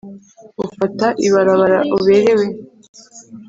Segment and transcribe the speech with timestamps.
[0.65, 2.45] Ufata ibarabara uberewe